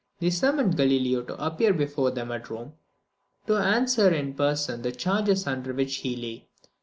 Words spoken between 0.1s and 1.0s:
They summoned